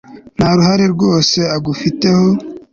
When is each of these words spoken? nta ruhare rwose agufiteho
nta 0.37 0.49
ruhare 0.57 0.85
rwose 0.93 1.39
agufiteho 1.55 2.25